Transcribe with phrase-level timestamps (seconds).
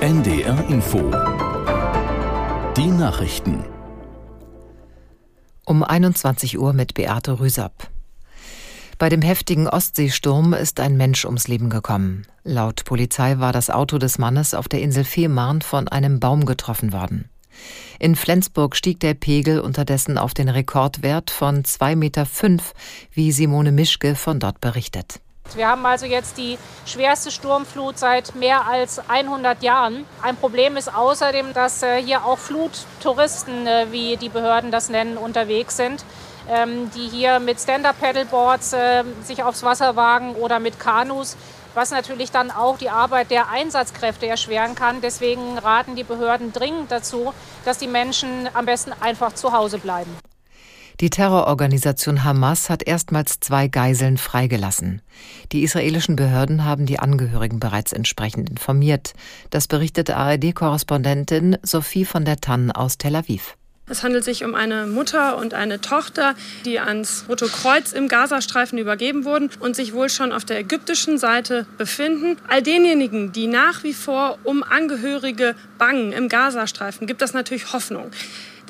[0.00, 0.98] NDR Info
[2.76, 3.64] Die Nachrichten
[5.66, 7.88] um 21 Uhr mit Beate Rüsapp.
[8.98, 12.26] Bei dem heftigen Ostseesturm ist ein Mensch ums Leben gekommen.
[12.42, 16.92] Laut Polizei war das Auto des Mannes auf der Insel Fehmarn von einem Baum getroffen
[16.92, 17.28] worden.
[17.98, 22.26] In Flensburg stieg der Pegel unterdessen auf den Rekordwert von 2,5 Meter,
[23.12, 25.20] wie Simone Mischke von dort berichtet.
[25.56, 30.06] Wir haben also jetzt die schwerste Sturmflut seit mehr als 100 Jahren.
[30.22, 35.16] Ein Problem ist außerdem, dass äh, hier auch Fluttouristen, äh, wie die Behörden das nennen,
[35.16, 36.04] unterwegs sind,
[36.48, 41.36] ähm, die hier mit Stand-Up-Paddleboards äh, sich aufs Wasser wagen oder mit Kanus
[41.74, 45.00] was natürlich dann auch die Arbeit der Einsatzkräfte erschweren kann.
[45.00, 47.32] Deswegen raten die Behörden dringend dazu,
[47.64, 50.16] dass die Menschen am besten einfach zu Hause bleiben.
[51.00, 55.00] Die Terrororganisation Hamas hat erstmals zwei Geiseln freigelassen.
[55.50, 59.14] Die israelischen Behörden haben die Angehörigen bereits entsprechend informiert.
[59.48, 63.56] Das berichtete ARD-Korrespondentin Sophie von der Tann aus Tel Aviv.
[63.88, 66.34] Es handelt sich um eine Mutter und eine Tochter,
[66.64, 71.18] die ans Rote Kreuz im Gazastreifen übergeben wurden und sich wohl schon auf der ägyptischen
[71.18, 72.36] Seite befinden.
[72.46, 78.12] All denjenigen, die nach wie vor um Angehörige bangen im Gazastreifen, gibt das natürlich Hoffnung.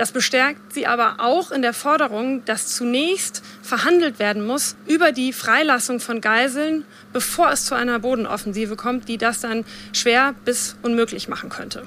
[0.00, 5.34] Das bestärkt sie aber auch in der Forderung, dass zunächst verhandelt werden muss über die
[5.34, 11.28] Freilassung von Geiseln, bevor es zu einer Bodenoffensive kommt, die das dann schwer bis unmöglich
[11.28, 11.82] machen könnte.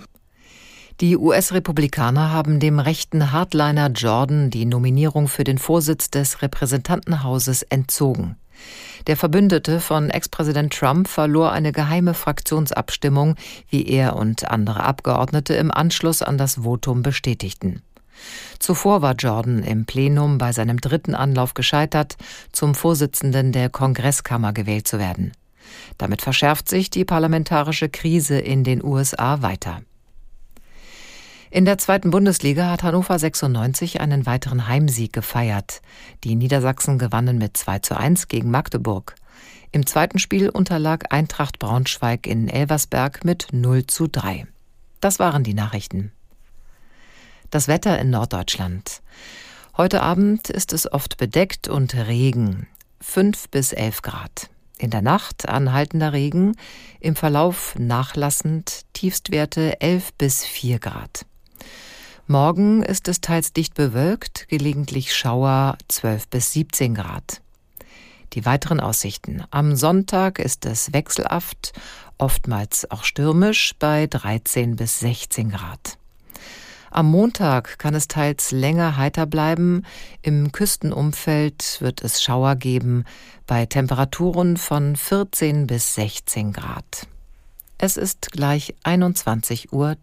[1.01, 8.35] Die US-Republikaner haben dem rechten Hardliner Jordan die Nominierung für den Vorsitz des Repräsentantenhauses entzogen.
[9.07, 13.37] Der Verbündete von Ex-Präsident Trump verlor eine geheime Fraktionsabstimmung,
[13.71, 17.81] wie er und andere Abgeordnete im Anschluss an das Votum bestätigten.
[18.59, 22.17] Zuvor war Jordan im Plenum bei seinem dritten Anlauf gescheitert,
[22.51, 25.31] zum Vorsitzenden der Kongresskammer gewählt zu werden.
[25.97, 29.81] Damit verschärft sich die parlamentarische Krise in den USA weiter.
[31.53, 35.81] In der zweiten Bundesliga hat Hannover 96 einen weiteren Heimsieg gefeiert.
[36.23, 39.13] Die Niedersachsen gewannen mit 2 zu 1 gegen Magdeburg.
[39.71, 44.47] Im zweiten Spiel unterlag Eintracht Braunschweig in Elversberg mit 0 zu 3.
[44.99, 46.11] Das waren die Nachrichten.
[47.53, 49.03] Das Wetter in Norddeutschland.
[49.77, 52.65] Heute Abend ist es oft bedeckt und Regen.
[52.99, 54.49] 5 bis 11 Grad.
[54.79, 56.55] In der Nacht anhaltender Regen,
[56.99, 61.27] im Verlauf nachlassend Tiefstwerte 11 bis 4 Grad.
[62.25, 67.43] Morgen ist es teils dicht bewölkt, gelegentlich Schauer 12 bis 17 Grad.
[68.33, 69.43] Die weiteren Aussichten.
[69.51, 71.73] Am Sonntag ist es wechselaft,
[72.17, 75.99] oftmals auch stürmisch bei 13 bis 16 Grad.
[76.93, 79.81] Am Montag kann es teils länger heiter bleiben.
[80.21, 83.05] Im Küstenumfeld wird es Schauer geben
[83.47, 87.07] bei Temperaturen von 14 bis 16 Grad.
[87.79, 89.97] Es ist gleich 21.03 Uhr.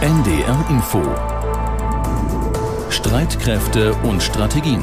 [0.00, 1.00] NDR Info
[2.90, 4.82] Streitkräfte und Strategien.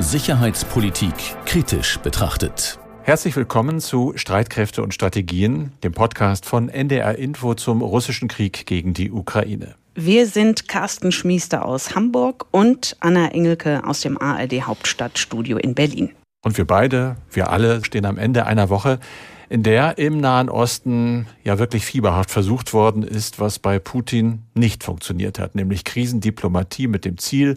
[0.00, 2.80] Sicherheitspolitik kritisch betrachtet.
[3.08, 8.92] Herzlich willkommen zu Streitkräfte und Strategien, dem Podcast von NDR Info zum russischen Krieg gegen
[8.92, 9.76] die Ukraine.
[9.94, 16.10] Wir sind Carsten Schmiester aus Hamburg und Anna Engelke aus dem ARD Hauptstadtstudio in Berlin.
[16.44, 19.00] Und wir beide, wir alle stehen am Ende einer Woche,
[19.48, 24.84] in der im Nahen Osten ja wirklich fieberhaft versucht worden ist, was bei Putin nicht
[24.84, 27.56] funktioniert hat, nämlich Krisendiplomatie mit dem Ziel,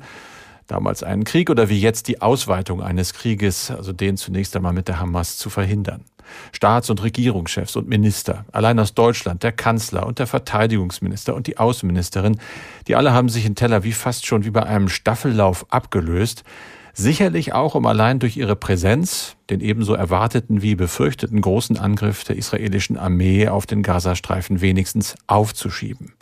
[0.72, 4.88] damals einen Krieg oder wie jetzt die Ausweitung eines Krieges, also den zunächst einmal mit
[4.88, 6.06] der Hamas zu verhindern.
[6.54, 11.58] Staats- und Regierungschefs und Minister, allein aus Deutschland, der Kanzler und der Verteidigungsminister und die
[11.58, 12.40] Außenministerin,
[12.88, 16.46] die alle haben sich in Tel Aviv fast schon wie bei einem Staffellauf abgelöst,
[16.94, 22.38] sicherlich auch um allein durch ihre Präsenz den ebenso erwarteten wie befürchteten großen Angriff der
[22.38, 26.14] israelischen Armee auf den Gazastreifen wenigstens aufzuschieben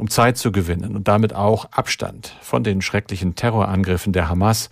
[0.00, 4.70] um Zeit zu gewinnen und damit auch Abstand von den schrecklichen Terrorangriffen der Hamas,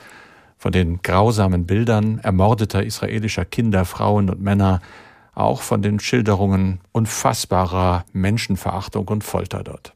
[0.56, 4.81] von den grausamen Bildern ermordeter israelischer Kinder, Frauen und Männer,
[5.35, 9.93] auch von den Schilderungen unfassbarer Menschenverachtung und Folter dort.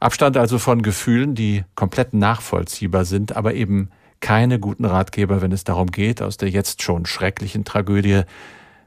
[0.00, 3.90] Abstand also von Gefühlen, die komplett nachvollziehbar sind, aber eben
[4.20, 8.22] keine guten Ratgeber, wenn es darum geht, aus der jetzt schon schrecklichen Tragödie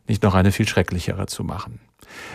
[0.07, 1.79] nicht noch eine viel schrecklichere zu machen.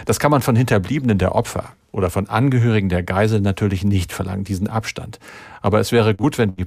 [0.04, 4.44] Das kann man von Hinterbliebenen der Opfer oder von Angehörigen der Geisel natürlich nicht verlangen,
[4.44, 5.18] diesen Abstand.
[5.62, 6.66] Aber es wäre gut, wenn die